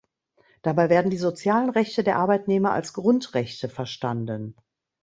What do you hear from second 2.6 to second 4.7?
als Grundrechte verstanden.